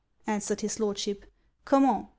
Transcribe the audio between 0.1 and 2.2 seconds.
_'answered his Lordship '_comment?